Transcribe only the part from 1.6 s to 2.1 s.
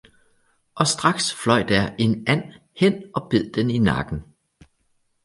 der